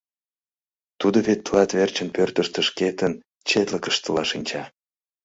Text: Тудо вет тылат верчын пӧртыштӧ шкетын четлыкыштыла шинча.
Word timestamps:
Тудо 0.99 1.17
вет 1.27 1.39
тылат 1.45 1.71
верчын 1.77 2.07
пӧртыштӧ 2.15 2.59
шкетын 2.69 3.13
четлыкыштыла 3.49 4.23
шинча. 4.31 4.63